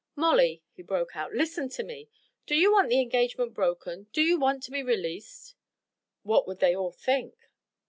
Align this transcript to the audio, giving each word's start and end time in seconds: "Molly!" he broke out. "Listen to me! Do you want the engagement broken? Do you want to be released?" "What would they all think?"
"Molly!" 0.15 0.63
he 0.71 0.81
broke 0.81 1.15
out. 1.15 1.31
"Listen 1.31 1.69
to 1.69 1.83
me! 1.83 2.09
Do 2.47 2.55
you 2.55 2.71
want 2.71 2.89
the 2.89 2.99
engagement 2.99 3.53
broken? 3.53 4.07
Do 4.11 4.23
you 4.23 4.39
want 4.39 4.63
to 4.63 4.71
be 4.71 4.81
released?" 4.81 5.53
"What 6.23 6.47
would 6.47 6.57
they 6.57 6.75
all 6.75 6.91
think?" 6.91 7.35